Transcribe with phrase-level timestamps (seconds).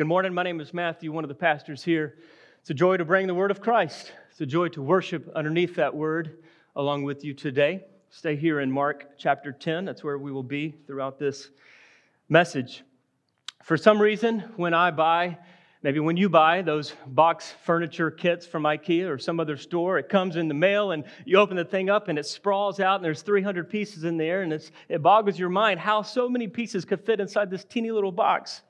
[0.00, 0.32] Good morning.
[0.32, 2.16] My name is Matthew, one of the pastors here.
[2.62, 4.14] It's a joy to bring the word of Christ.
[4.30, 6.38] It's a joy to worship underneath that word
[6.74, 7.84] along with you today.
[8.08, 9.84] Stay here in Mark chapter 10.
[9.84, 11.50] That's where we will be throughout this
[12.30, 12.82] message.
[13.62, 15.36] For some reason, when I buy,
[15.82, 20.08] maybe when you buy those box furniture kits from IKEA or some other store, it
[20.08, 23.04] comes in the mail and you open the thing up and it sprawls out and
[23.04, 24.50] there's 300 pieces in there and
[24.88, 28.62] it boggles your mind how so many pieces could fit inside this teeny little box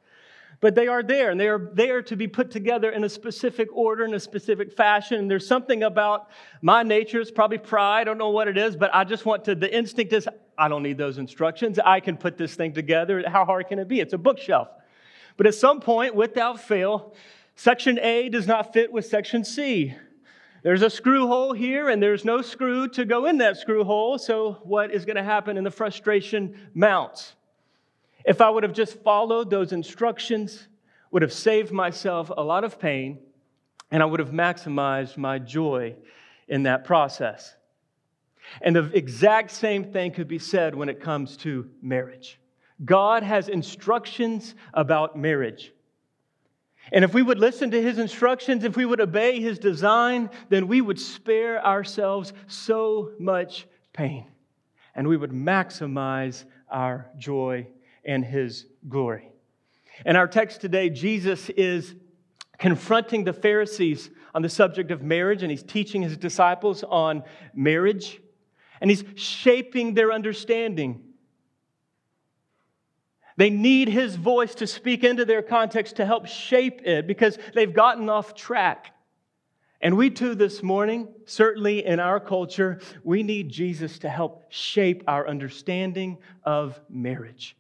[0.61, 3.69] but they are there and they are there to be put together in a specific
[3.73, 5.19] order in a specific fashion.
[5.19, 6.29] And there's something about
[6.61, 9.45] my nature it's probably pride i don't know what it is but i just want
[9.45, 10.29] to the instinct is
[10.59, 11.79] i don't need those instructions.
[11.79, 13.25] I can put this thing together.
[13.27, 14.01] How hard can it be?
[14.01, 14.69] It's a bookshelf.
[15.37, 17.15] But at some point without fail
[17.57, 19.95] section a does not fit with section c.
[20.63, 24.19] There's a screw hole here and there's no screw to go in that screw hole
[24.19, 27.35] so what is going to happen And the frustration mounts
[28.25, 30.69] if I would have just followed those instructions,
[31.11, 33.19] would have saved myself a lot of pain,
[33.91, 35.97] and I would have maximized my joy
[36.49, 37.55] in that process.
[38.63, 42.39] And the exact same thing could be said when it comes to marriage.
[42.85, 45.73] God has instructions about marriage.
[46.93, 50.67] And if we would listen to his instructions, if we would obey his design, then
[50.67, 54.27] we would spare ourselves so much pain
[54.95, 57.67] and we would maximize our joy
[58.05, 59.31] and his glory.
[60.07, 61.95] In our text today, Jesus is
[62.59, 67.23] confronting the Pharisees on the subject of marriage, and he's teaching his disciples on
[67.55, 68.21] marriage,
[68.81, 71.03] and he's shaping their understanding.
[73.37, 77.73] They need his voice to speak into their context to help shape it because they've
[77.73, 78.95] gotten off track.
[79.81, 85.03] And we too, this morning, certainly in our culture, we need Jesus to help shape
[85.09, 87.57] our understanding of marriage.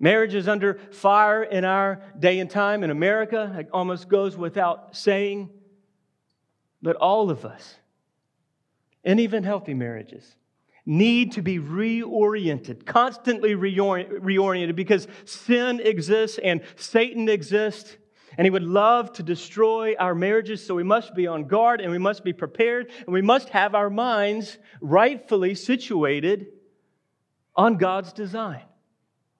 [0.00, 3.54] Marriage is under fire in our day and time in America.
[3.58, 5.50] It almost goes without saying.
[6.80, 7.74] But all of us,
[9.02, 10.36] and even healthy marriages,
[10.86, 17.96] need to be reoriented, constantly reoriented, because sin exists and Satan exists,
[18.36, 20.64] and he would love to destroy our marriages.
[20.64, 23.74] So we must be on guard and we must be prepared, and we must have
[23.74, 26.46] our minds rightfully situated
[27.56, 28.62] on God's design.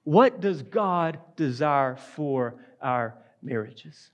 [0.08, 4.10] What does God desire for our marriages?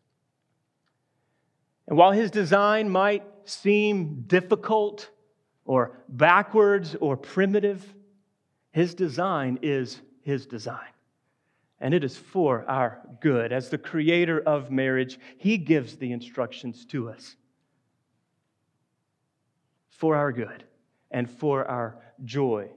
[1.86, 5.08] And while his design might seem difficult
[5.64, 7.94] or backwards or primitive,
[8.72, 10.90] his design is his design.
[11.78, 13.52] And it is for our good.
[13.52, 17.36] As the creator of marriage, he gives the instructions to us
[19.90, 20.64] for our good
[21.12, 22.68] and for our joy.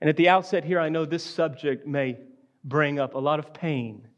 [0.00, 2.18] And at the outset here, I know this subject may
[2.64, 4.08] bring up a lot of pain,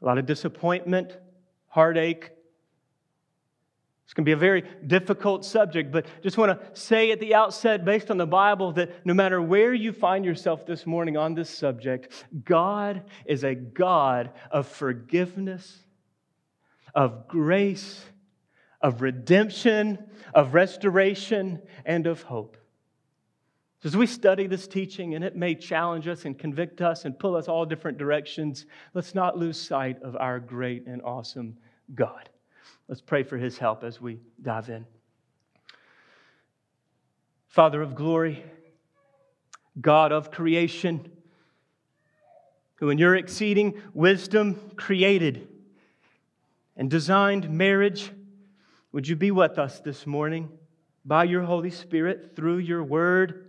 [0.00, 1.16] a lot of disappointment,
[1.68, 2.30] heartache.
[4.04, 7.34] It's going to be a very difficult subject, but just want to say at the
[7.34, 11.34] outset, based on the Bible, that no matter where you find yourself this morning on
[11.34, 15.80] this subject, God is a God of forgiveness,
[16.94, 18.04] of grace,
[18.80, 19.98] of redemption,
[20.32, 22.56] of restoration, and of hope.
[23.86, 27.36] As we study this teaching, and it may challenge us and convict us and pull
[27.36, 31.56] us all different directions, let's not lose sight of our great and awesome
[31.94, 32.28] God.
[32.88, 34.86] Let's pray for his help as we dive in.
[37.46, 38.42] Father of glory,
[39.80, 41.08] God of creation,
[42.74, 45.46] who in your exceeding wisdom created
[46.76, 48.10] and designed marriage,
[48.90, 50.48] would you be with us this morning
[51.04, 53.44] by your Holy Spirit through your word?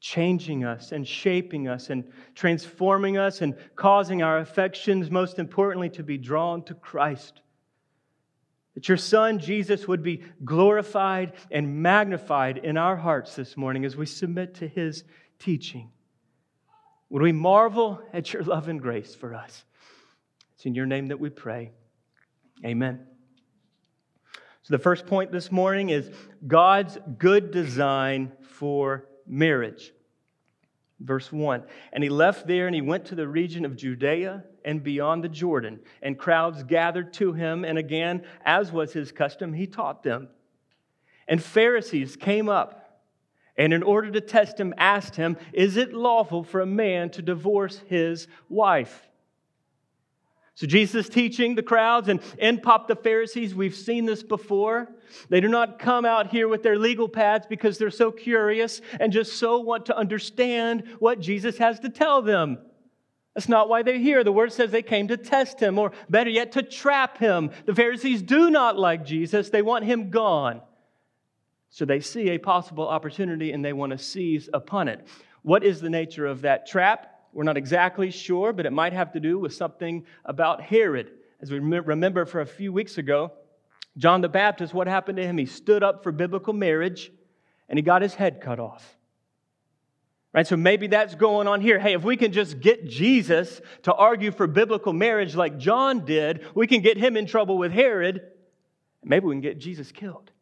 [0.00, 2.04] Changing us and shaping us and
[2.34, 7.40] transforming us and causing our affections, most importantly, to be drawn to Christ.
[8.74, 13.96] That your Son, Jesus, would be glorified and magnified in our hearts this morning as
[13.96, 15.02] we submit to his
[15.40, 15.90] teaching.
[17.10, 19.64] Would we marvel at your love and grace for us?
[20.54, 21.72] It's in your name that we pray.
[22.64, 23.04] Amen.
[24.62, 26.10] So, the first point this morning is
[26.46, 29.92] God's good design for marriage.
[31.00, 34.82] Verse 1 And he left there and he went to the region of Judea and
[34.82, 37.64] beyond the Jordan, and crowds gathered to him.
[37.64, 40.28] And again, as was his custom, he taught them.
[41.26, 43.02] And Pharisees came up
[43.56, 47.22] and, in order to test him, asked him, Is it lawful for a man to
[47.22, 49.07] divorce his wife?
[50.58, 53.54] So Jesus teaching the crowds, and in pop the Pharisees.
[53.54, 54.88] We've seen this before.
[55.28, 59.12] They do not come out here with their legal pads because they're so curious and
[59.12, 62.58] just so want to understand what Jesus has to tell them.
[63.36, 64.24] That's not why they're here.
[64.24, 67.52] The word says they came to test him, or better yet, to trap him.
[67.66, 70.60] The Pharisees do not like Jesus, they want him gone.
[71.70, 75.06] So they see a possible opportunity and they want to seize upon it.
[75.42, 77.17] What is the nature of that trap?
[77.38, 81.12] We're not exactly sure, but it might have to do with something about Herod.
[81.40, 83.30] As we remember for a few weeks ago,
[83.96, 85.38] John the Baptist, what happened to him?
[85.38, 87.12] He stood up for biblical marriage
[87.68, 88.98] and he got his head cut off.
[90.32, 90.48] Right?
[90.48, 91.78] So maybe that's going on here.
[91.78, 96.44] Hey, if we can just get Jesus to argue for biblical marriage like John did,
[96.56, 98.20] we can get him in trouble with Herod.
[99.04, 100.32] Maybe we can get Jesus killed.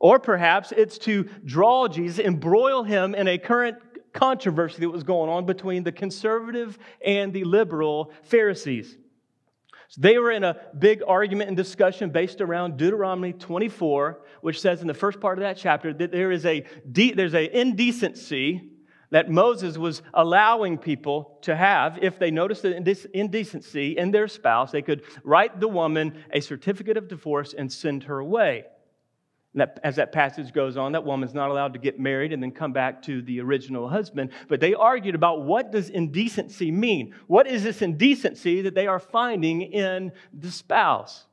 [0.00, 3.76] Or perhaps it's to draw Jesus, embroil him in a current
[4.16, 8.96] controversy that was going on between the conservative and the liberal Pharisees.
[9.88, 14.80] So they were in a big argument and discussion based around Deuteronomy 24, which says
[14.80, 18.70] in the first part of that chapter that there is a de- there's an indecency
[19.10, 24.72] that Moses was allowing people to have if they noticed the indecency in their spouse,
[24.72, 28.64] they could write the woman a certificate of divorce and send her away.
[29.56, 32.50] That, as that passage goes on, that woman's not allowed to get married and then
[32.50, 34.30] come back to the original husband.
[34.48, 37.14] But they argued about what does indecency mean?
[37.26, 41.24] What is this indecency that they are finding in the spouse?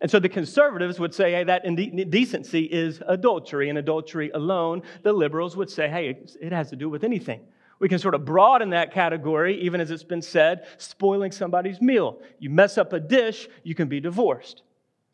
[0.00, 4.80] And so the conservatives would say, hey, that indecency is adultery, and adultery alone.
[5.02, 7.42] The liberals would say, hey, it has to do with anything.
[7.78, 12.22] We can sort of broaden that category, even as it's been said, spoiling somebody's meal.
[12.38, 14.62] You mess up a dish, you can be divorced.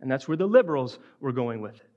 [0.01, 1.91] And that's where the liberals were going with it.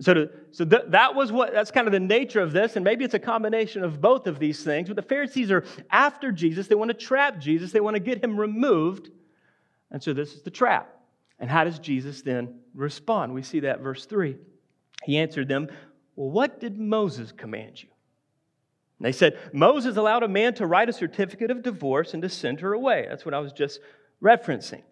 [0.00, 2.84] So, to, so th- that was what, that's kind of the nature of this, and
[2.84, 4.88] maybe it's a combination of both of these things.
[4.88, 6.66] But the Pharisees are after Jesus.
[6.66, 9.10] They want to trap Jesus, they want to get him removed.
[9.90, 10.88] And so this is the trap.
[11.38, 13.34] And how does Jesus then respond?
[13.34, 14.36] We see that verse 3.
[15.04, 15.68] He answered them,
[16.16, 17.88] Well, what did Moses command you?
[18.98, 22.28] And they said, Moses allowed a man to write a certificate of divorce and to
[22.28, 23.06] send her away.
[23.08, 23.80] That's what I was just
[24.22, 24.82] referencing.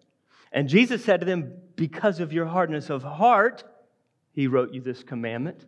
[0.51, 3.63] And Jesus said to them, Because of your hardness of heart,
[4.33, 5.65] he wrote you this commandment.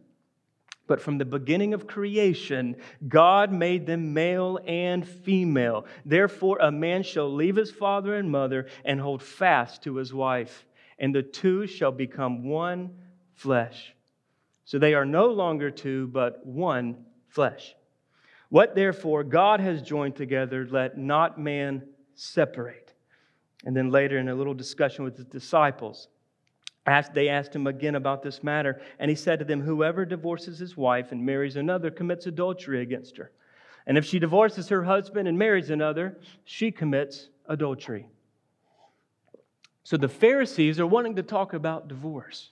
[0.85, 2.75] But from the beginning of creation,
[3.07, 5.85] God made them male and female.
[6.05, 10.65] Therefore, a man shall leave his father and mother and hold fast to his wife,
[10.99, 12.91] and the two shall become one
[13.33, 13.95] flesh.
[14.65, 17.75] So they are no longer two, but one flesh.
[18.49, 21.83] What therefore God has joined together, let not man
[22.13, 22.93] separate.
[23.65, 26.09] And then later, in a little discussion with the disciples,
[26.85, 30.59] Asked, they asked him again about this matter, and he said to them, Whoever divorces
[30.59, 33.31] his wife and marries another commits adultery against her.
[33.87, 38.07] And if she divorces her husband and marries another, she commits adultery.
[39.83, 42.51] So the Pharisees are wanting to talk about divorce,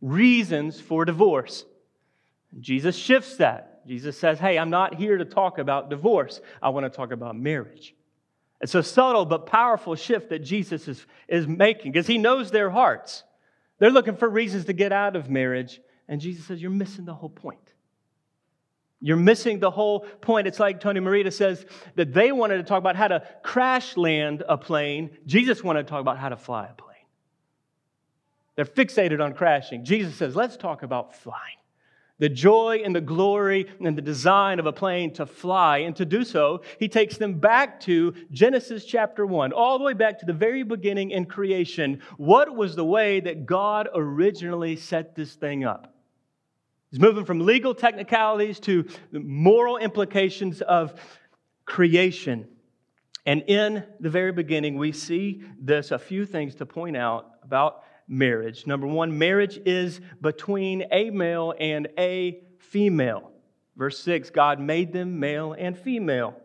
[0.00, 1.64] reasons for divorce.
[2.60, 3.86] Jesus shifts that.
[3.86, 7.36] Jesus says, Hey, I'm not here to talk about divorce, I want to talk about
[7.36, 7.94] marriage.
[8.62, 12.70] It's a subtle but powerful shift that Jesus is, is making because he knows their
[12.70, 13.24] hearts.
[13.78, 15.80] They're looking for reasons to get out of marriage.
[16.08, 17.58] And Jesus says, You're missing the whole point.
[19.00, 20.46] You're missing the whole point.
[20.46, 21.66] It's like Tony Merida says
[21.96, 25.10] that they wanted to talk about how to crash land a plane.
[25.26, 26.92] Jesus wanted to talk about how to fly a plane.
[28.54, 29.84] They're fixated on crashing.
[29.84, 31.56] Jesus says, Let's talk about flying
[32.22, 35.78] the joy and the glory and the design of a plane to fly.
[35.78, 39.92] And to do so, he takes them back to Genesis chapter 1, all the way
[39.92, 42.00] back to the very beginning in creation.
[42.18, 45.96] What was the way that God originally set this thing up?
[46.92, 50.94] He's moving from legal technicalities to the moral implications of
[51.64, 52.46] creation.
[53.26, 57.82] And in the very beginning, we see this a few things to point out about
[58.08, 58.66] marriage.
[58.66, 63.30] Number one, marriage is between a male and a female.
[63.76, 66.36] Verse 6 God made them male and female.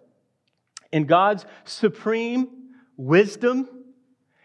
[0.92, 2.50] In God's supreme
[2.96, 3.68] wisdom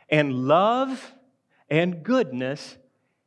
[0.08, 1.14] and love
[1.70, 2.76] and goodness,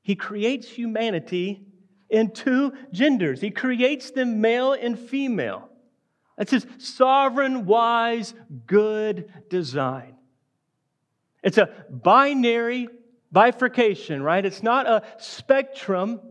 [0.01, 1.65] He creates humanity
[2.10, 3.42] in two genders.
[3.42, 5.70] He creates them male and female.
[6.38, 8.34] That's His sovereign, wise,
[8.68, 10.15] good design.
[11.42, 12.89] It's a binary
[13.36, 14.46] bifurcation, right?
[14.46, 16.22] It's not a spectrum.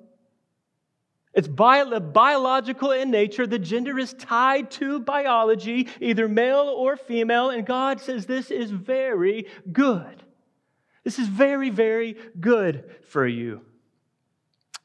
[1.35, 3.47] It's bio- biological in nature.
[3.47, 8.71] The gender is tied to biology, either male or female, and God says this is
[8.71, 10.23] very good.
[11.05, 13.61] This is very, very good for you.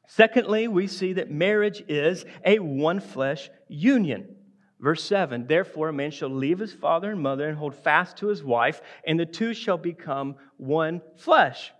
[0.05, 4.35] Secondly, we see that marriage is a one flesh union.
[4.81, 8.27] Verse 7 Therefore, a man shall leave his father and mother and hold fast to
[8.27, 11.71] his wife, and the two shall become one flesh.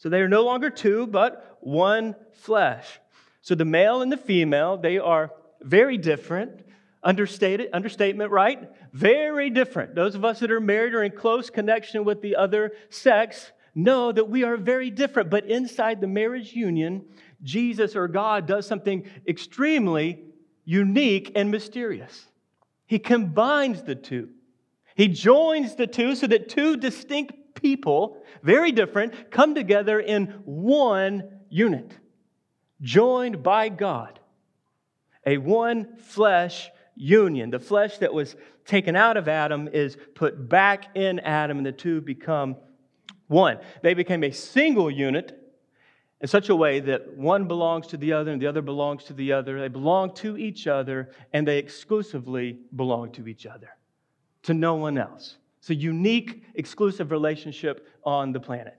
[0.00, 2.86] So they are no longer two, but one flesh.
[3.42, 5.30] So the male and the female, they are
[5.60, 6.64] very different.
[7.02, 8.70] Understated, understatement, right?
[8.94, 9.94] Very different.
[9.94, 14.10] Those of us that are married or in close connection with the other sex know
[14.10, 15.28] that we are very different.
[15.28, 17.04] But inside the marriage union,
[17.42, 20.24] Jesus or God does something extremely
[20.64, 22.26] unique and mysterious.
[22.86, 24.30] He combines the two.
[24.94, 31.28] He joins the two so that two distinct people, very different, come together in one
[31.48, 31.92] unit,
[32.80, 34.18] joined by God.
[35.26, 37.50] A one flesh union.
[37.50, 41.72] The flesh that was taken out of Adam is put back in Adam, and the
[41.72, 42.56] two become
[43.26, 43.58] one.
[43.82, 45.36] They became a single unit
[46.20, 49.12] in such a way that one belongs to the other and the other belongs to
[49.12, 49.58] the other.
[49.60, 53.70] They belong to each other, and they exclusively belong to each other,
[54.42, 55.36] to no one else.
[55.60, 58.76] It's a unique, exclusive relationship on the planet.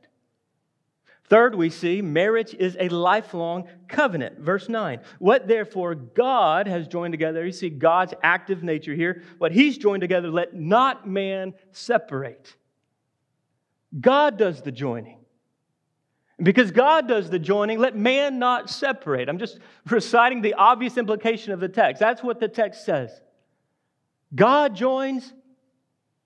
[1.25, 4.39] Third, we see marriage is a lifelong covenant.
[4.39, 4.99] Verse 9.
[5.19, 9.23] What therefore God has joined together, you see God's active nature here.
[9.37, 12.53] What he's joined together, let not man separate.
[13.97, 15.19] God does the joining.
[16.41, 19.29] Because God does the joining, let man not separate.
[19.29, 19.59] I'm just
[19.89, 21.99] reciting the obvious implication of the text.
[21.99, 23.21] That's what the text says.
[24.33, 25.33] God joins.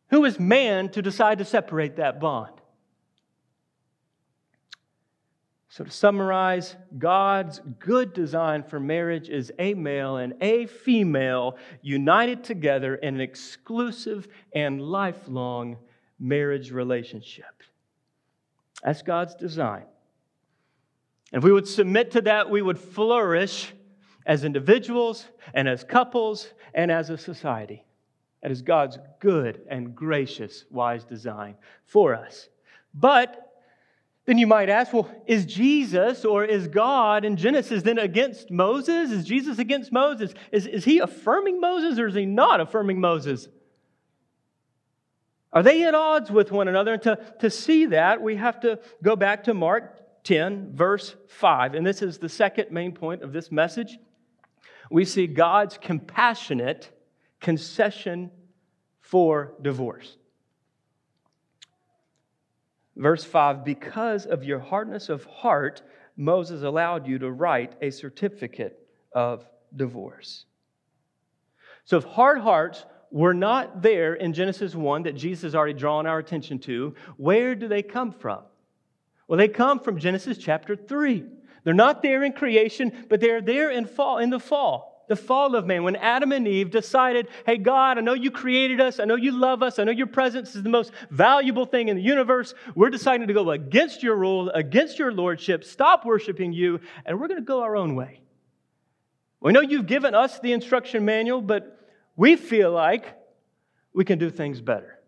[0.09, 2.53] Who is man to decide to separate that bond?
[5.69, 12.45] So, to summarize, God's good design for marriage is a male and a female united
[12.45, 15.77] together in an exclusive and lifelong
[16.17, 17.62] marriage relationship.
[18.83, 19.83] That's God's design.
[21.33, 23.74] And if we would submit to that, we would flourish
[24.25, 27.85] as individuals and as couples and as a society.
[28.46, 31.56] That is God's good and gracious, wise design
[31.88, 32.48] for us.
[32.94, 33.56] But
[34.25, 39.10] then you might ask, well, is Jesus or is God in Genesis then against Moses?
[39.10, 40.36] Is Jesus against Moses?
[40.52, 43.48] Is, is he affirming Moses or is he not affirming Moses?
[45.52, 46.94] Are they at odds with one another?
[46.94, 51.74] And to, to see that, we have to go back to Mark 10, verse 5.
[51.74, 53.98] And this is the second main point of this message.
[54.92, 56.92] We see God's compassionate
[57.46, 58.32] concession
[59.05, 60.17] for divorce.
[62.95, 65.83] Verse 5 Because of your hardness of heart,
[66.17, 68.79] Moses allowed you to write a certificate
[69.12, 69.45] of
[69.75, 70.45] divorce.
[71.83, 76.07] So, if hard hearts were not there in Genesis 1 that Jesus has already drawn
[76.07, 78.41] our attention to, where do they come from?
[79.27, 81.25] Well, they come from Genesis chapter 3.
[81.63, 85.55] They're not there in creation, but they're there in fall in the fall the fall
[85.55, 89.00] of man, when Adam and Eve decided, hey, God, I know you created us.
[89.00, 89.77] I know you love us.
[89.77, 92.53] I know your presence is the most valuable thing in the universe.
[92.74, 97.27] We're deciding to go against your rule, against your lordship, stop worshiping you, and we're
[97.27, 98.21] going to go our own way.
[99.39, 101.79] We know you've given us the instruction manual, but
[102.15, 103.15] we feel like
[103.93, 105.00] we can do things better.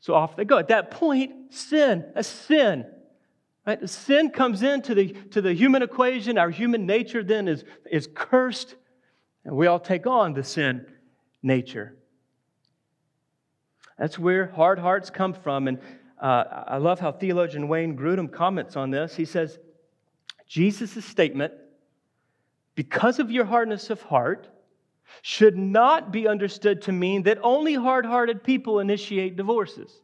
[0.00, 0.58] So off they go.
[0.58, 2.86] At that point, sin, a sin.
[3.66, 3.88] Right?
[3.88, 6.38] Sin comes into the, to the human equation.
[6.38, 8.76] Our human nature then is, is cursed
[9.48, 10.84] and we all take on the sin
[11.42, 11.96] nature.
[13.98, 15.68] That's where hard hearts come from.
[15.68, 15.78] And
[16.20, 19.16] uh, I love how theologian Wayne Grudem comments on this.
[19.16, 19.58] He says,
[20.46, 21.54] Jesus' statement,
[22.74, 24.48] because of your hardness of heart,
[25.22, 30.02] should not be understood to mean that only hard hearted people initiate divorces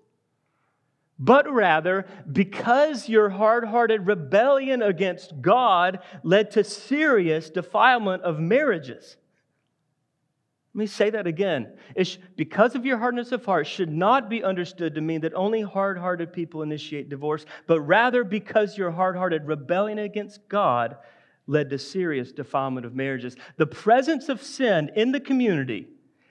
[1.17, 9.17] but rather because your hard hearted rebellion against God led to serious defilement of marriages.
[10.75, 11.73] Let me say that again.
[11.95, 15.63] It's because of your hardness of heart should not be understood to mean that only
[15.63, 20.97] hard hearted people initiate divorce, but rather because your hard hearted rebellion against God
[21.47, 23.37] led to serious defilement of marriages.
[23.57, 25.87] The presence of sin in the community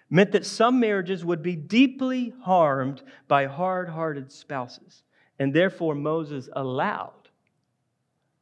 [0.09, 5.03] meant that some marriages would be deeply harmed by hard hearted spouses.
[5.39, 7.29] And therefore, Moses allowed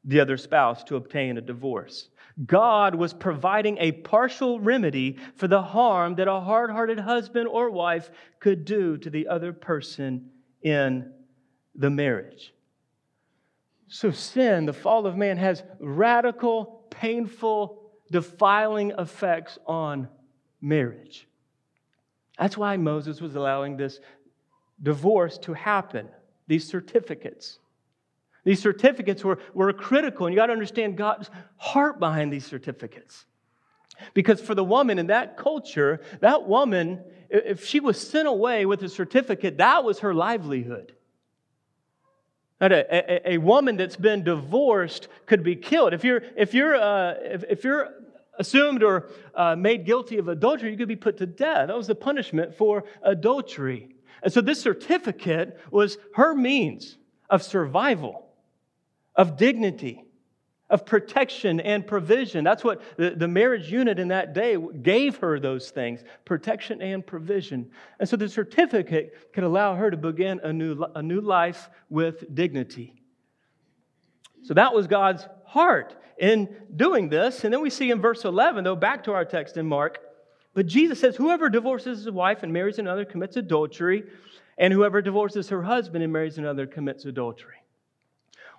[0.03, 2.09] the other spouse to obtain a divorce.
[2.45, 7.69] God was providing a partial remedy for the harm that a hard hearted husband or
[7.69, 8.09] wife
[8.39, 10.29] could do to the other person
[10.61, 11.11] in
[11.75, 12.53] the marriage.
[13.87, 20.07] So, sin, the fall of man, has radical, painful, defiling effects on
[20.61, 21.27] marriage.
[22.39, 23.99] That's why Moses was allowing this
[24.81, 26.07] divorce to happen,
[26.47, 27.59] these certificates.
[28.43, 33.25] These certificates were, were critical, and you got to understand God's heart behind these certificates.
[34.13, 38.81] Because for the woman in that culture, that woman, if she was sent away with
[38.81, 40.95] a certificate, that was her livelihood.
[42.59, 45.93] A, a, a woman that's been divorced could be killed.
[45.93, 47.89] If you're, if you're, uh, if, if you're
[48.37, 51.67] assumed or uh, made guilty of adultery, you could be put to death.
[51.67, 53.95] That was the punishment for adultery.
[54.23, 56.97] And so this certificate was her means
[57.29, 58.27] of survival,
[59.15, 60.03] of dignity,
[60.69, 62.43] of protection and provision.
[62.43, 67.05] That's what the, the marriage unit in that day gave her those things protection and
[67.05, 67.69] provision.
[67.99, 72.33] And so the certificate could allow her to begin a new, a new life with
[72.33, 72.95] dignity.
[74.43, 77.43] So that was God's heart in doing this.
[77.43, 79.99] And then we see in verse 11, though, back to our text in Mark,
[80.53, 84.03] but Jesus says, Whoever divorces his wife and marries another commits adultery,
[84.57, 87.60] and whoever divorces her husband and marries another commits adultery.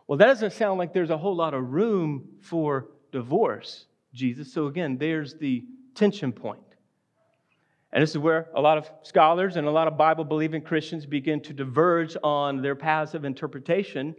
[0.07, 4.53] Well, that doesn't sound like there's a whole lot of room for divorce, Jesus.
[4.53, 6.61] So again, there's the tension point.
[7.93, 11.05] And this is where a lot of scholars and a lot of Bible believing Christians
[11.05, 14.15] begin to diverge on their paths of interpretation.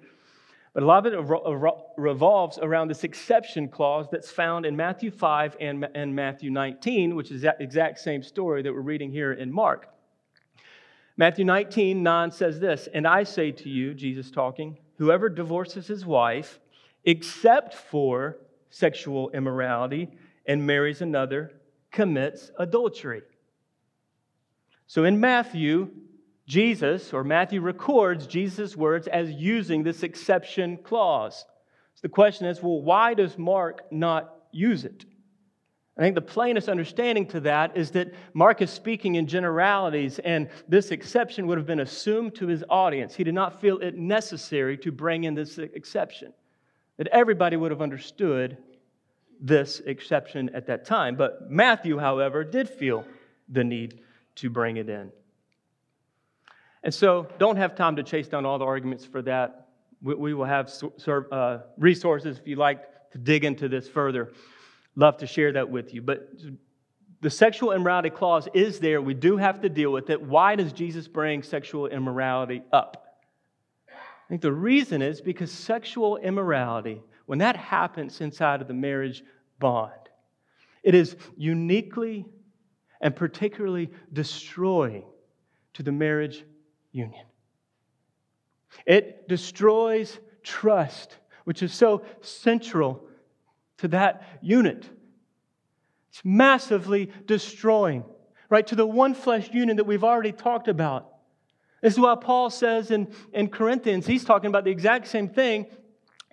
[0.74, 5.58] But a lot of it revolves around this exception clause that's found in Matthew 5
[5.60, 9.52] and, and Matthew 19, which is that exact same story that we're reading here in
[9.52, 9.88] Mark.
[11.18, 16.06] Matthew 19, 9 says this, And I say to you, Jesus talking, whoever divorces his
[16.06, 16.62] wife,
[17.04, 18.38] except for
[18.70, 20.08] sexual immorality,
[20.46, 21.52] and marries another,
[21.92, 23.22] commits adultery.
[24.88, 25.90] So in Matthew,
[26.48, 31.46] Jesus, or Matthew records Jesus' words as using this exception clause.
[31.96, 35.04] So the question is well, why does Mark not use it?
[35.98, 40.50] I think the plainest understanding to that is that Mark is speaking in generalities, and
[40.68, 43.14] this exception would have been assumed to his audience.
[43.14, 46.34] He did not feel it necessary to bring in this exception,
[46.98, 48.58] that everybody would have understood
[49.40, 51.16] this exception at that time.
[51.16, 53.06] But Matthew, however, did feel
[53.50, 54.02] the need
[54.36, 55.12] to bring it in.
[56.82, 59.68] And so, don't have time to chase down all the arguments for that.
[60.02, 60.74] We, will have
[61.32, 64.34] uh, resources if you like to dig into this further
[64.96, 66.02] love to share that with you.
[66.02, 66.30] But
[67.22, 69.02] the sexual immorality clause is there.
[69.02, 70.22] We do have to deal with it.
[70.22, 73.22] Why does Jesus bring sexual immorality up?
[73.90, 79.24] I think the reason is because sexual immorality, when that happens inside of the marriage
[79.60, 79.92] bond,
[80.82, 82.26] it is uniquely
[83.00, 85.06] and particularly destroying
[85.74, 86.44] to the marriage
[86.92, 87.26] union.
[88.86, 93.08] It destroys trust, which is so central
[93.78, 94.88] to that unit.
[96.10, 98.04] It's massively destroying,
[98.50, 101.10] right, to the one flesh union that we've already talked about.
[101.82, 105.66] This is why Paul says in, in Corinthians, he's talking about the exact same thing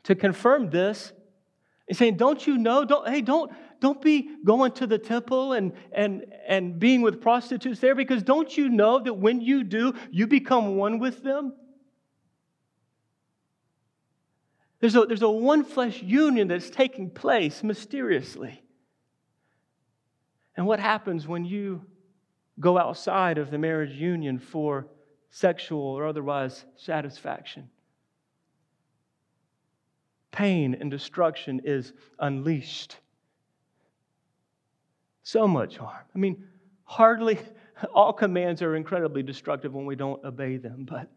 [0.05, 1.12] to confirm this.
[1.88, 2.85] He's saying, Don't you know?
[2.85, 3.50] Don't, hey, don't,
[3.81, 8.57] don't be going to the temple and, and, and being with prostitutes there because don't
[8.57, 11.55] you know that when you do, you become one with them?
[14.80, 18.62] There's a, there's a one flesh union that's taking place mysteriously.
[20.56, 21.84] And what happens when you
[22.58, 24.86] go outside of the marriage union for
[25.30, 27.68] sexual or otherwise satisfaction?
[30.32, 32.96] Pain and destruction is unleashed.
[35.22, 36.04] So much harm.
[36.14, 36.44] I mean,
[36.84, 37.38] hardly
[37.94, 41.10] all commands are incredibly destructive when we don't obey them, but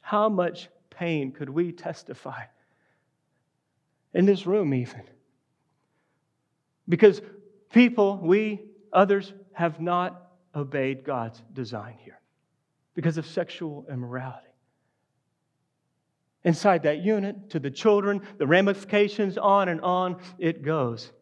[0.00, 2.42] how much pain could we testify
[4.18, 5.04] in this room, even.
[6.88, 7.22] Because
[7.72, 8.60] people, we,
[8.92, 12.18] others, have not obeyed God's design here
[12.94, 14.48] because of sexual immorality.
[16.42, 21.12] Inside that unit, to the children, the ramifications, on and on it goes.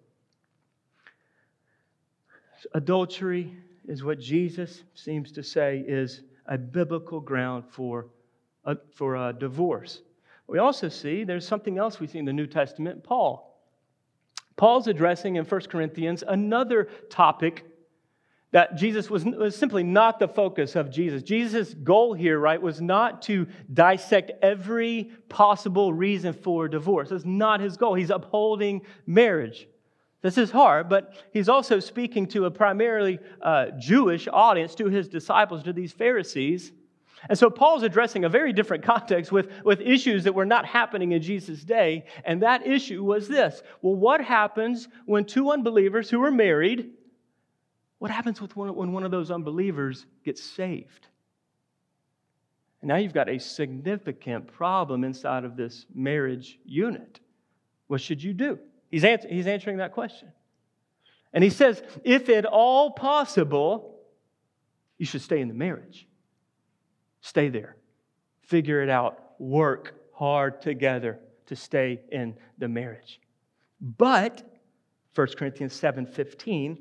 [2.72, 3.54] Adultery
[3.86, 8.06] is what Jesus seems to say is a biblical ground for
[8.64, 10.00] a, for a divorce.
[10.46, 13.52] We also see there's something else we see in the New Testament Paul.
[14.56, 17.64] Paul's addressing in 1 Corinthians another topic
[18.52, 21.22] that Jesus was, was simply not the focus of Jesus.
[21.22, 27.10] Jesus' goal here, right, was not to dissect every possible reason for divorce.
[27.10, 27.94] That's not his goal.
[27.94, 29.68] He's upholding marriage.
[30.22, 35.08] This is hard, but he's also speaking to a primarily uh, Jewish audience, to his
[35.08, 36.72] disciples, to these Pharisees.
[37.28, 41.12] And so Paul's addressing a very different context with, with issues that were not happening
[41.12, 42.04] in Jesus' day.
[42.24, 46.90] And that issue was this well, what happens when two unbelievers who are married,
[47.98, 51.08] what happens with one, when one of those unbelievers gets saved?
[52.82, 57.20] And now you've got a significant problem inside of this marriage unit.
[57.86, 58.58] What should you do?
[58.90, 60.28] He's, answer, he's answering that question.
[61.32, 64.00] And he says, if at all possible,
[64.98, 66.06] you should stay in the marriage.
[67.20, 67.76] Stay there.
[68.42, 69.40] Figure it out.
[69.40, 73.20] Work hard together to stay in the marriage.
[73.80, 74.42] But
[75.14, 76.78] 1 Corinthians 7:15,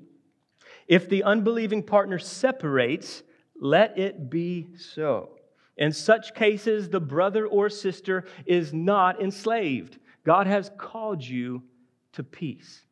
[0.88, 3.24] if the unbelieving partner separates,
[3.60, 5.38] let it be so.
[5.78, 10.00] In such cases, the brother or sister is not enslaved.
[10.24, 11.63] God has called you
[12.13, 12.85] to peace.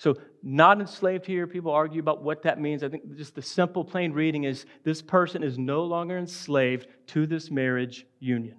[0.00, 2.82] So, not enslaved here, people argue about what that means.
[2.82, 7.26] I think just the simple, plain reading is this person is no longer enslaved to
[7.26, 8.56] this marriage union.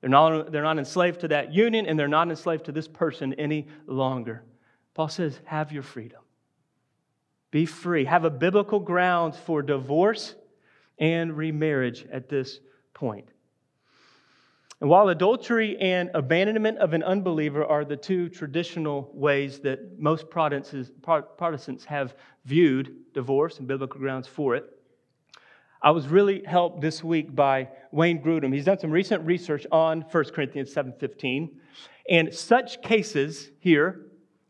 [0.00, 3.34] They're not, they're not enslaved to that union, and they're not enslaved to this person
[3.34, 4.42] any longer.
[4.94, 6.20] Paul says, have your freedom.
[7.52, 8.04] Be free.
[8.04, 10.34] Have a biblical grounds for divorce
[10.98, 12.58] and remarriage at this
[12.94, 13.28] point.
[14.82, 20.28] And while adultery and abandonment of an unbeliever are the two traditional ways that most
[20.28, 22.16] Protestants have
[22.46, 24.64] viewed divorce and biblical grounds for it,
[25.80, 28.52] I was really helped this week by Wayne Grudem.
[28.52, 31.50] He's done some recent research on 1 Corinthians 7:15,
[32.10, 34.06] and such cases here,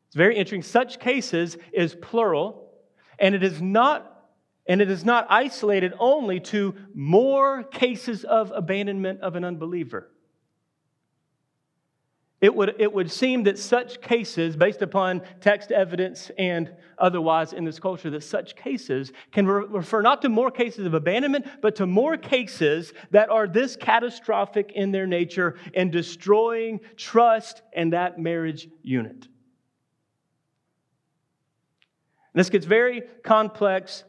[0.06, 0.62] it's very interesting.
[0.62, 2.72] Such cases is plural,
[3.18, 4.08] and it is not
[4.66, 10.08] and it is not isolated only to more cases of abandonment of an unbeliever.
[12.42, 17.64] It would, it would seem that such cases, based upon text evidence and otherwise in
[17.64, 21.76] this culture, that such cases can re- refer not to more cases of abandonment, but
[21.76, 28.18] to more cases that are this catastrophic in their nature and destroying trust and that
[28.18, 29.28] marriage unit.
[32.34, 34.02] And this gets very complex,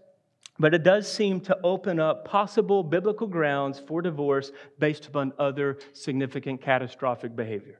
[0.57, 5.77] but it does seem to open up possible biblical grounds for divorce based upon other
[5.93, 7.79] significant catastrophic behavior.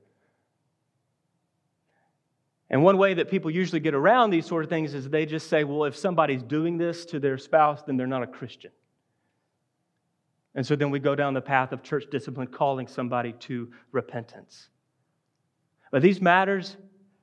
[2.74, 5.48] And one way that people usually get around these sort of things is they just
[5.48, 8.72] say, well, if somebody's doing this to their spouse, then they're not a Christian.
[10.56, 14.70] And so then we go down the path of church discipline, calling somebody to repentance.
[15.92, 16.76] But these matters,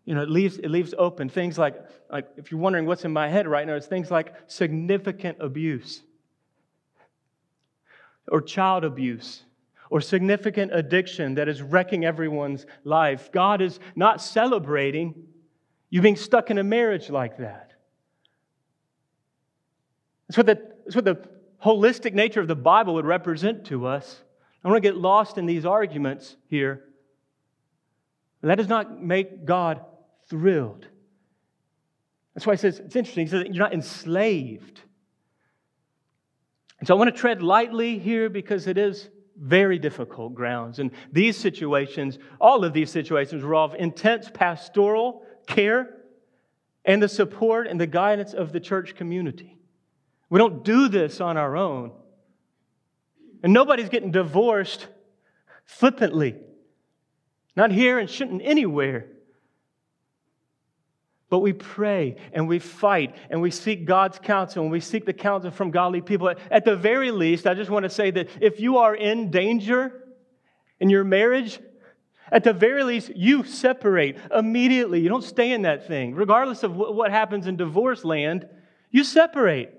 [0.04, 1.74] you know, it leaves, it leaves open things like,
[2.12, 6.00] like, if you're wondering what's in my head right now, it's things like significant abuse
[8.28, 9.42] or child abuse
[9.90, 13.32] or significant addiction that is wrecking everyone's life.
[13.32, 15.26] God is not celebrating
[15.90, 17.72] you being stuck in a marriage like that.
[20.28, 21.28] That's what the, that's what the
[21.62, 24.22] holistic nature of the Bible would represent to us.
[24.64, 26.84] I want to get lost in these arguments here.
[28.42, 29.84] That does not make God
[30.28, 30.86] thrilled.
[32.34, 34.80] That's why he says, it's interesting, he says you're not enslaved.
[36.78, 40.78] And so I want to tread lightly here because it is very difficult grounds.
[40.78, 45.94] And these situations, all of these situations, involve intense pastoral care
[46.84, 49.58] and the support and the guidance of the church community.
[50.30, 51.92] We don't do this on our own.
[53.42, 54.86] And nobody's getting divorced
[55.64, 56.36] flippantly.
[57.56, 59.06] Not here and shouldn't anywhere.
[61.28, 65.12] But we pray and we fight and we seek God's counsel and we seek the
[65.12, 66.32] counsel from godly people.
[66.50, 70.00] At the very least, I just want to say that if you are in danger
[70.80, 71.60] in your marriage,
[72.32, 75.00] at the very least, you separate immediately.
[75.00, 76.14] You don't stay in that thing.
[76.14, 78.48] Regardless of what happens in divorce land,
[78.90, 79.72] you separate.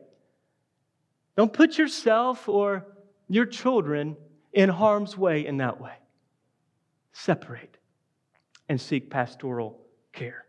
[1.38, 2.86] Don't put yourself or
[3.30, 4.18] your children
[4.54, 5.94] in harm's way in that way.
[7.14, 7.78] Separate
[8.68, 9.80] and seek pastoral
[10.12, 10.46] care.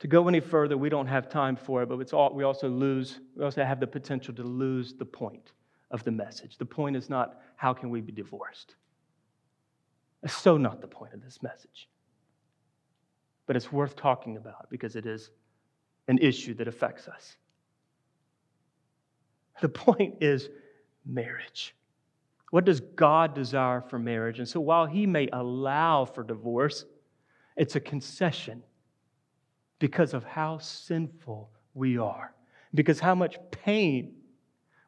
[0.00, 3.20] To go any further, we don't have time for it, but all, we also lose,
[3.36, 5.52] we also have the potential to lose the point
[5.90, 6.58] of the message.
[6.58, 8.74] The point is not how can we be divorced?
[10.22, 11.88] That's so not the point of this message.
[13.46, 15.30] But it's worth talking about because it is
[16.08, 17.36] an issue that affects us.
[19.60, 20.48] The point is
[21.04, 21.74] marriage.
[22.50, 24.38] What does God desire for marriage?
[24.38, 26.84] And so while He may allow for divorce,
[27.56, 28.62] it's a concession
[29.78, 32.34] because of how sinful we are,
[32.74, 34.14] because how much pain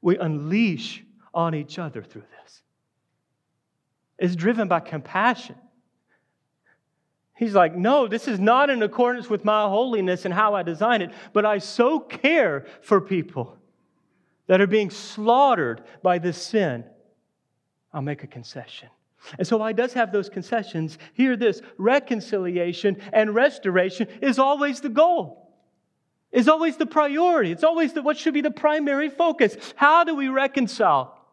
[0.01, 2.64] we unleash on each other through this
[4.25, 5.55] is driven by compassion.
[7.37, 11.03] He's like, no, this is not in accordance with my holiness and how I design
[11.03, 13.59] it, but I so care for people
[14.47, 16.85] that are being slaughtered by this sin.
[17.93, 18.89] I'll make a concession.
[19.39, 24.89] And so, he does have those concessions, hear this reconciliation and restoration is always the
[24.89, 25.55] goal,
[26.33, 27.53] is always the priority.
[27.53, 29.57] It's always the, what should be the primary focus.
[29.77, 31.24] How do we reconcile?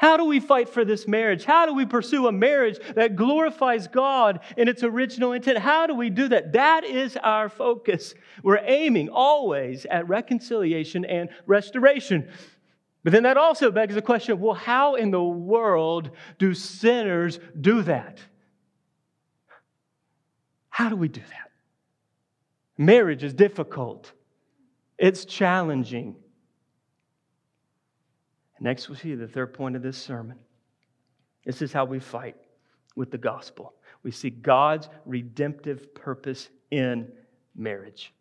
[0.00, 1.44] How do we fight for this marriage?
[1.44, 5.58] How do we pursue a marriage that glorifies God in its original intent?
[5.58, 6.54] How do we do that?
[6.54, 8.14] That is our focus.
[8.42, 12.30] We're aiming always at reconciliation and restoration.
[13.04, 17.38] But then that also begs the question of, well, how in the world do sinners
[17.60, 18.20] do that?
[20.70, 21.50] How do we do that?
[22.78, 24.14] Marriage is difficult,
[24.96, 26.16] it's challenging.
[28.60, 30.38] Next, we'll see the third point of this sermon.
[31.44, 32.36] This is how we fight
[32.94, 33.74] with the gospel.
[34.02, 37.10] We see God's redemptive purpose in
[37.56, 38.12] marriage.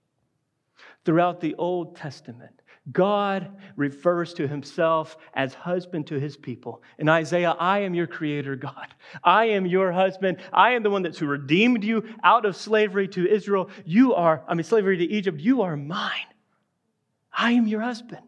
[1.04, 6.82] Throughout the Old Testament, God refers to himself as husband to his people.
[6.97, 8.88] In Isaiah, I am your creator, God.
[9.23, 10.38] I am your husband.
[10.54, 13.69] I am the one that's who redeemed you out of slavery to Israel.
[13.86, 15.39] You are, I mean, slavery to Egypt.
[15.39, 16.12] You are mine.
[17.32, 18.23] I am your husband.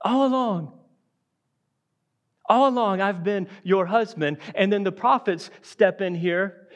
[0.00, 0.78] All along.
[2.52, 4.36] All along, I've been your husband.
[4.54, 6.68] And then the prophets step in here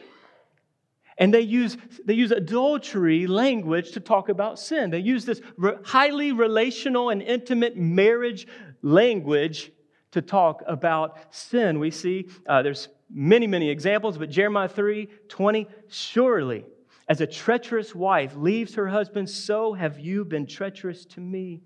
[1.19, 4.89] and they use, they use adultery language to talk about sin.
[4.89, 8.47] They use this re- highly relational and intimate marriage
[8.81, 9.71] language
[10.13, 11.79] to talk about sin.
[11.79, 16.65] We see uh, there's many, many examples, but Jeremiah 3 20, surely
[17.07, 21.61] as a treacherous wife leaves her husband, so have you been treacherous to me,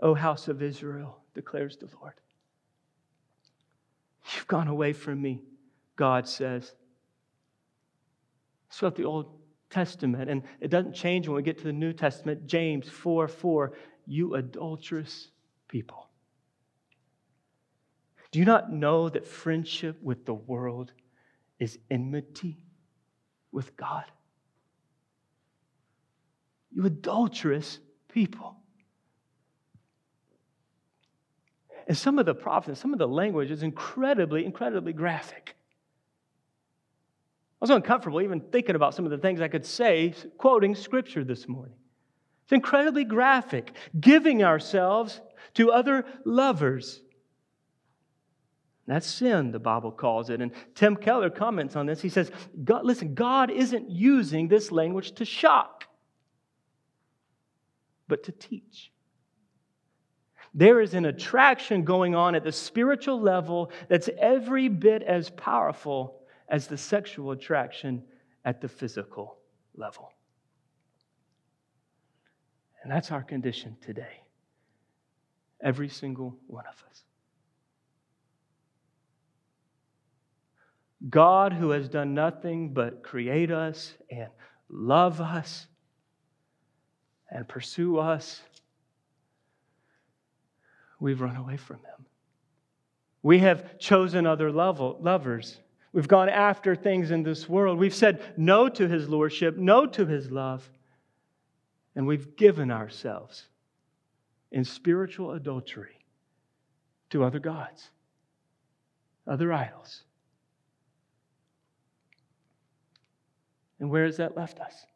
[0.00, 2.14] O house of Israel, declares the Lord.
[4.34, 5.40] You've gone away from me,
[5.96, 6.74] God says.
[8.68, 9.38] It's throughout the Old
[9.70, 12.46] Testament, and it doesn't change when we get to the New Testament.
[12.46, 13.72] James 4 4,
[14.06, 15.28] you adulterous
[15.68, 16.08] people.
[18.30, 20.92] Do you not know that friendship with the world
[21.58, 22.58] is enmity
[23.52, 24.04] with God?
[26.70, 28.56] You adulterous people.
[31.88, 35.56] And some of the prophets, some of the language is incredibly, incredibly graphic.
[37.60, 41.24] I was uncomfortable even thinking about some of the things I could say quoting scripture
[41.24, 41.74] this morning.
[42.44, 45.20] It's incredibly graphic, giving ourselves
[45.54, 47.02] to other lovers.
[48.86, 50.40] That's sin, the Bible calls it.
[50.40, 52.00] And Tim Keller comments on this.
[52.00, 52.30] He says,
[52.64, 55.84] God, listen, God isn't using this language to shock,
[58.06, 58.92] but to teach.
[60.58, 66.18] There is an attraction going on at the spiritual level that's every bit as powerful
[66.48, 68.02] as the sexual attraction
[68.44, 69.38] at the physical
[69.76, 70.10] level.
[72.82, 74.24] And that's our condition today.
[75.62, 77.04] Every single one of us.
[81.08, 84.26] God, who has done nothing but create us and
[84.68, 85.68] love us
[87.30, 88.42] and pursue us,
[91.00, 92.06] we've run away from Him.
[93.22, 95.58] We have chosen other level, lovers
[95.92, 97.78] We've gone after things in this world.
[97.78, 100.68] We've said no to his lordship, no to his love,
[101.96, 103.44] and we've given ourselves
[104.52, 105.98] in spiritual adultery
[107.10, 107.88] to other gods,
[109.26, 110.04] other idols.
[113.80, 114.86] And where has that left us?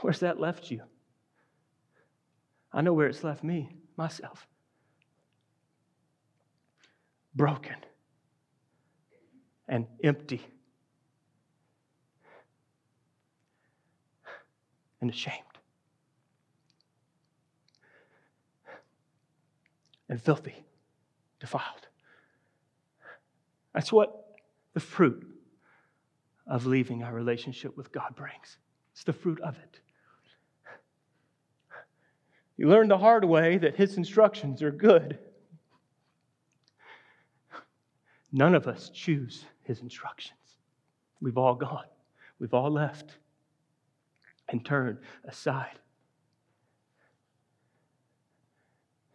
[0.00, 0.82] Where's that left you?
[2.76, 4.46] I know where it's left me, myself
[7.34, 7.76] broken
[9.68, 10.40] and empty
[15.00, 15.36] and ashamed
[20.08, 20.54] and filthy,
[21.40, 21.88] defiled.
[23.74, 24.38] That's what
[24.72, 25.26] the fruit
[26.46, 28.58] of leaving our relationship with God brings.
[28.92, 29.80] It's the fruit of it.
[32.56, 35.18] You learn the hard way that His instructions are good.
[38.32, 40.38] None of us choose his instructions.
[41.20, 41.86] We've all gone,
[42.38, 43.16] we've all left
[44.48, 45.78] and turned aside.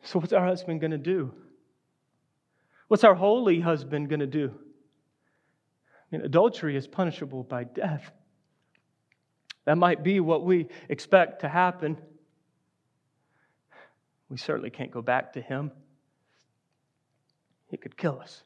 [0.02, 1.32] So, what's our husband going to do?
[2.88, 4.52] What's our holy husband going to do?
[6.12, 8.12] I mean, adultery is punishable by death.
[9.66, 11.98] That might be what we expect to happen.
[14.32, 15.72] We certainly can't go back to him.
[17.68, 18.44] He could kill us.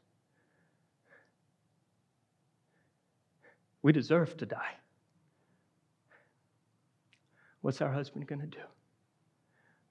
[3.84, 4.78] We deserve to die.
[7.62, 8.64] What's our husband going to do?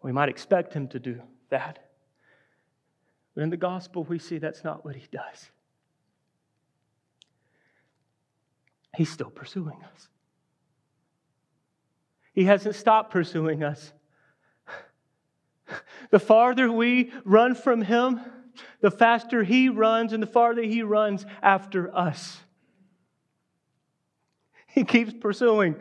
[0.02, 1.78] We might expect him to do that.
[3.36, 5.48] But in the gospel, we see that's not what he does.
[8.96, 10.08] He's still pursuing us.
[12.32, 13.92] He hasn't stopped pursuing us.
[16.14, 18.20] The farther we run from him,
[18.80, 22.38] the faster he runs, and the farther he runs after us.
[24.68, 25.74] He keeps pursuing.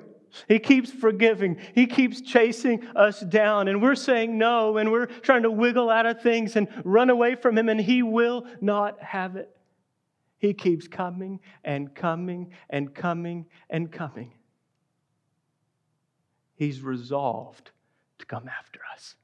[0.47, 1.59] He keeps forgiving.
[1.75, 3.67] He keeps chasing us down.
[3.67, 7.35] And we're saying no, and we're trying to wiggle out of things and run away
[7.35, 9.55] from Him, and He will not have it.
[10.39, 14.33] He keeps coming and coming and coming and coming.
[16.55, 17.69] He's resolved
[18.17, 19.15] to come after us.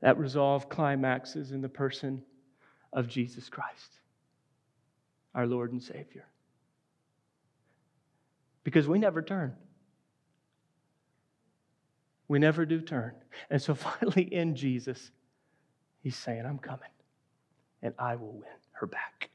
[0.00, 2.22] That resolve climaxes in the person
[2.92, 3.98] of Jesus Christ,
[5.34, 6.26] our Lord and Savior.
[8.64, 9.54] Because we never turn.
[12.28, 13.12] We never do turn.
[13.50, 15.10] And so finally, in Jesus,
[16.02, 16.90] He's saying, I'm coming,
[17.82, 19.30] and I will win her back.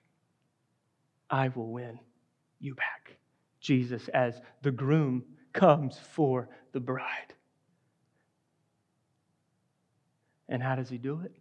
[1.29, 1.99] I will win
[2.59, 3.17] you back.
[3.59, 7.33] Jesus, as the groom comes for the bride.
[10.51, 11.31] And how does he do it?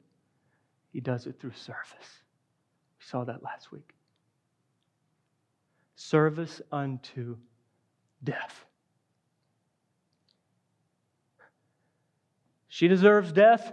[0.93, 2.23] He does it through service.
[2.99, 3.93] We saw that last week.
[5.97, 7.37] Service unto
[8.23, 8.65] death.
[12.69, 13.73] She deserves death.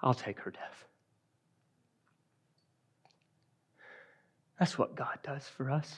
[0.00, 0.84] I'll take her death.
[4.60, 5.92] That's what God does for us.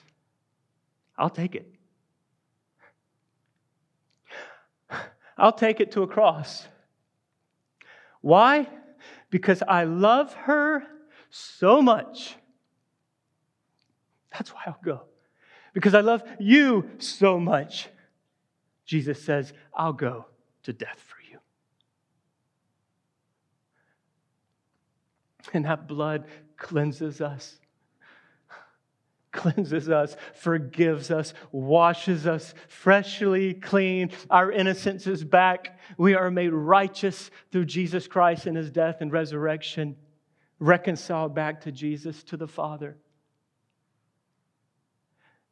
[1.19, 1.75] I'll take it.
[5.41, 6.69] I'll take it to a cross.
[8.21, 8.69] Why?
[9.31, 10.83] Because I love her
[11.31, 12.37] so much.
[14.31, 15.03] That's why I'll go.
[15.73, 17.89] Because I love you so much.
[18.85, 20.27] Jesus says, I'll go
[20.65, 21.39] to death for you.
[25.55, 26.27] And that blood
[26.57, 27.59] cleanses us
[29.33, 34.11] cleanses us, forgives us, washes us freshly clean.
[34.29, 35.79] Our innocence is back.
[35.97, 39.97] We are made righteous through Jesus Christ and his death and resurrection,
[40.59, 42.97] reconciled back to Jesus, to the Father.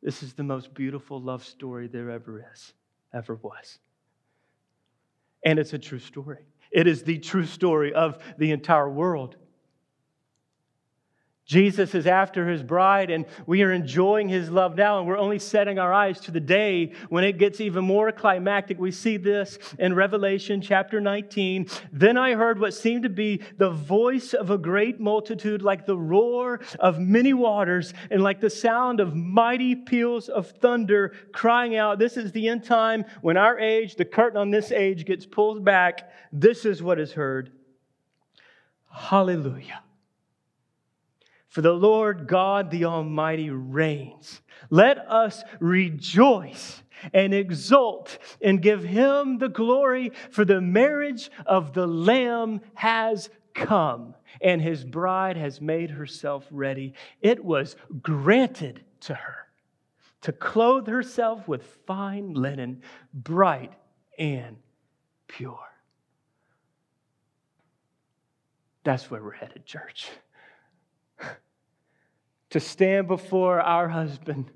[0.03, 2.73] This is the most beautiful love story there ever is,
[3.13, 3.79] ever was.
[5.45, 6.45] And it's a true story.
[6.71, 9.37] It is the true story of the entire world.
[11.49, 15.39] Jesus is after his bride, and we are enjoying his love now, and we're only
[15.39, 18.79] setting our eyes to the day when it gets even more climactic.
[18.79, 21.67] We see this in Revelation chapter 19.
[21.91, 25.97] Then I heard what seemed to be the voice of a great multitude, like the
[25.97, 31.99] roar of many waters, and like the sound of mighty peals of thunder, crying out,
[31.99, 35.65] This is the end time when our age, the curtain on this age, gets pulled
[35.65, 36.13] back.
[36.31, 37.53] This is what is heard.
[38.93, 39.81] Hallelujah.
[41.59, 44.43] For the Lord God the Almighty reigns.
[44.71, 51.89] Let us rejoice and exult and give him the glory, for the marriage of the
[51.89, 56.95] Lamb has come, and his bride has made herself ready.
[57.23, 59.49] It was granted to her
[60.21, 63.73] to clothe herself with fine linen, bright
[64.17, 64.59] and
[65.27, 65.59] pure.
[68.85, 70.09] That's where we're headed, church
[72.51, 74.51] to stand before our husband,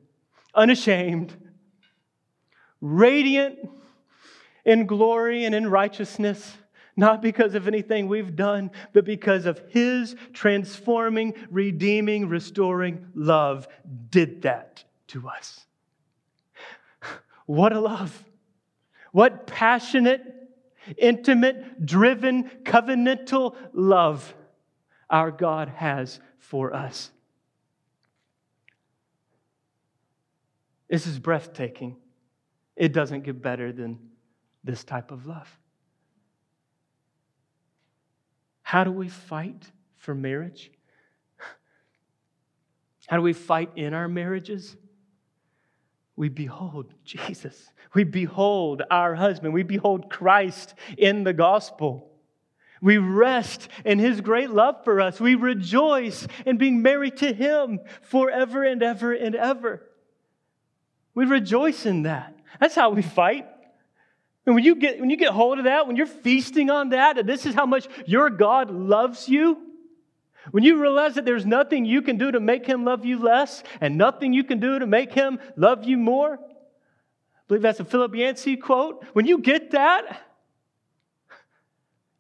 [0.55, 1.35] unashamed,
[2.81, 3.59] radiant
[4.65, 6.57] in glory and in righteousness,
[6.97, 13.67] not because of anything we've done, but because of his transforming, redeeming, restoring love
[14.11, 15.67] did that to us.
[17.47, 18.25] What a love!
[19.11, 20.23] What passionate,
[20.97, 24.35] intimate, driven, covenantal love
[25.11, 27.11] our God has for us.
[30.93, 31.97] This is breathtaking.
[32.77, 33.99] It doesn't get better than
[34.63, 35.49] this type of love.
[38.61, 40.71] How do we fight for marriage?
[43.07, 44.77] How do we fight in our marriages?
[46.15, 47.71] We behold Jesus.
[47.95, 49.55] We behold our husband.
[49.55, 52.11] We behold Christ in the gospel.
[52.83, 55.19] We rest in his great love for us.
[55.19, 59.89] We rejoice in being married to him forever and ever and ever.
[61.15, 62.35] We rejoice in that.
[62.61, 63.47] That's how we fight.
[64.47, 67.19] And when you get when you get hold of that, when you're feasting on that,
[67.19, 69.59] and this is how much your God loves you,
[70.51, 73.63] when you realize that there's nothing you can do to make him love you less,
[73.81, 76.35] and nothing you can do to make him love you more.
[76.35, 79.05] I believe that's a Philip Yancey quote.
[79.13, 80.21] When you get that,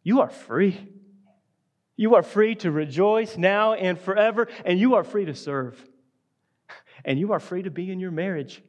[0.04, 0.88] you are free.
[1.96, 5.82] You are free to rejoice now and forever, and you are free to serve.
[7.04, 8.62] And you are free to be in your marriage.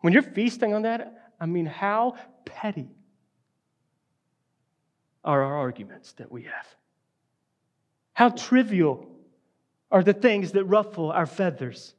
[0.00, 2.88] When you're feasting on that, I mean, how petty
[5.24, 6.66] are our arguments that we have?
[8.14, 9.06] How trivial
[9.90, 11.94] are the things that ruffle our feathers?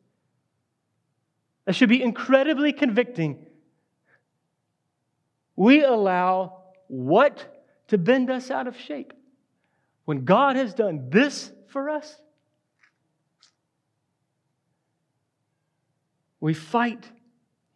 [1.65, 3.45] That should be incredibly convicting.
[5.55, 9.13] We allow what to bend us out of shape
[10.05, 12.17] when God has done this for us?
[16.39, 17.09] We fight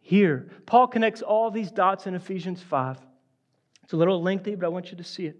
[0.06, 0.48] here.
[0.66, 2.96] Paul connects all these dots in Ephesians 5.
[3.82, 5.36] It's a little lengthy, but I want you to see it.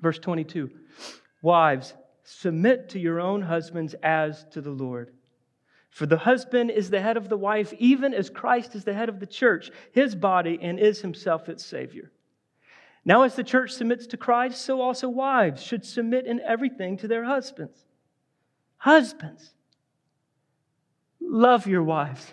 [0.00, 0.70] Verse 22
[1.42, 1.92] Wives,
[2.24, 5.12] submit to your own husbands as to the Lord.
[5.90, 9.10] For the husband is the head of the wife, even as Christ is the head
[9.10, 12.10] of the church, his body, and is himself its Savior.
[13.04, 17.08] Now, as the church submits to Christ, so also wives should submit in everything to
[17.08, 17.84] their husbands.
[18.78, 19.50] Husbands,
[21.20, 22.32] love your wives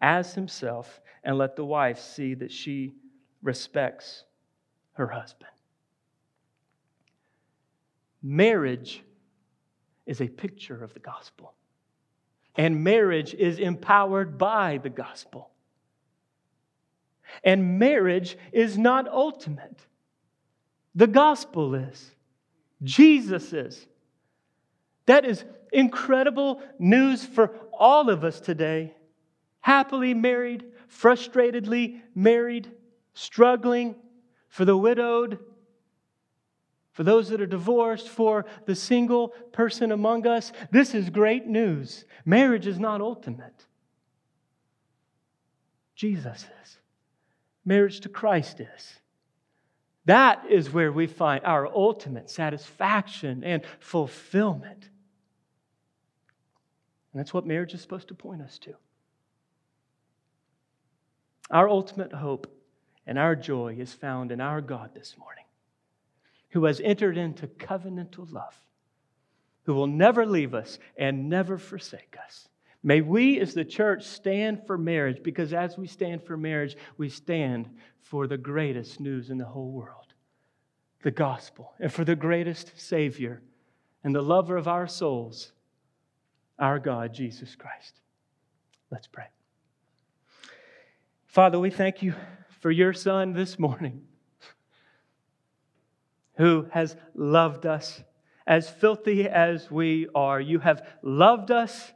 [0.00, 2.94] as himself, and let the wife see that she
[3.42, 4.24] respects
[4.92, 5.50] her husband.
[8.22, 9.02] Marriage
[10.06, 11.54] is a picture of the gospel,
[12.56, 15.50] and marriage is empowered by the gospel.
[17.44, 19.86] And marriage is not ultimate.
[20.94, 22.10] The gospel is.
[22.82, 23.86] Jesus is.
[25.06, 28.94] That is incredible news for all of us today
[29.60, 32.70] happily married, frustratedly married,
[33.14, 33.94] struggling,
[34.48, 35.38] for the widowed,
[36.92, 40.52] for those that are divorced, for the single person among us.
[40.70, 42.04] This is great news.
[42.24, 43.66] Marriage is not ultimate.
[45.94, 46.78] Jesus is.
[47.64, 49.00] Marriage to Christ is.
[50.06, 54.88] That is where we find our ultimate satisfaction and fulfillment.
[57.12, 58.74] And that's what marriage is supposed to point us to.
[61.50, 62.46] Our ultimate hope
[63.06, 65.44] and our joy is found in our God this morning,
[66.50, 68.54] who has entered into covenantal love,
[69.64, 72.48] who will never leave us and never forsake us.
[72.82, 77.08] May we as the church stand for marriage because as we stand for marriage, we
[77.08, 77.68] stand
[78.00, 80.00] for the greatest news in the whole world
[81.02, 83.40] the gospel, and for the greatest Savior
[84.04, 85.52] and the lover of our souls,
[86.58, 88.00] our God, Jesus Christ.
[88.90, 89.26] Let's pray.
[91.30, 92.12] Father, we thank you
[92.58, 94.02] for your Son this morning
[96.34, 98.02] who has loved us
[98.48, 100.40] as filthy as we are.
[100.40, 101.92] You have loved us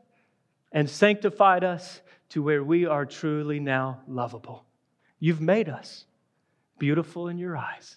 [0.71, 4.67] and sanctified us to where we are truly now lovable.
[5.19, 6.05] You've made us
[6.79, 7.97] beautiful in your eyes.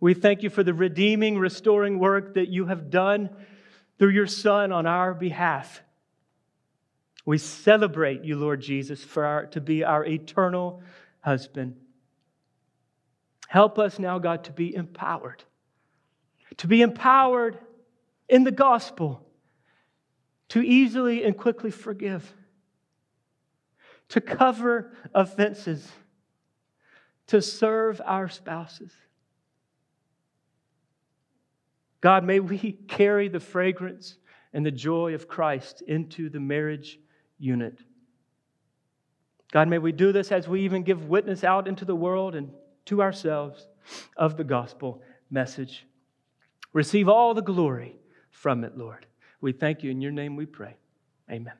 [0.00, 3.30] We thank you for the redeeming, restoring work that you have done
[4.00, 5.84] through your Son on our behalf.
[7.24, 10.82] We celebrate you, Lord Jesus, for our, to be our eternal
[11.20, 11.76] husband.
[13.48, 15.42] Help us now, God, to be empowered,
[16.58, 17.58] to be empowered
[18.28, 19.26] in the gospel,
[20.48, 22.34] to easily and quickly forgive,
[24.08, 25.90] to cover offenses,
[27.28, 28.92] to serve our spouses.
[32.02, 34.18] God, may we carry the fragrance
[34.52, 36.98] and the joy of Christ into the marriage
[37.38, 37.78] unit.
[39.52, 42.50] God, may we do this as we even give witness out into the world and
[42.86, 43.68] to ourselves
[44.16, 45.86] of the gospel message.
[46.72, 47.96] Receive all the glory
[48.30, 49.06] from it, Lord.
[49.40, 49.90] We thank you.
[49.90, 50.76] In your name we pray.
[51.30, 51.54] Amen.